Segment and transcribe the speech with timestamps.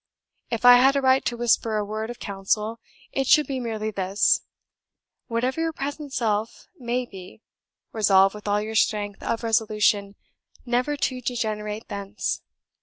[0.49, 2.79] If I had a right to whisper a word of counsel,
[3.11, 4.41] it should be merely this:
[5.27, 7.43] whatever your present self may be,
[7.91, 10.15] resolve with all your strength of resolution,
[10.65, 12.41] never to degenerate thence.